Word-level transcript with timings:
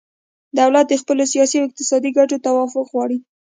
دولت 0.59 0.85
د 0.89 0.93
خپلو 1.01 1.23
سیاسي 1.33 1.55
او 1.59 1.67
اقتصادي 1.69 2.09
ګټو 2.17 2.35
توافق 2.45 2.85
غواړي 2.93 3.17